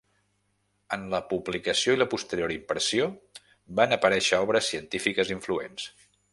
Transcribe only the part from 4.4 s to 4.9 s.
obres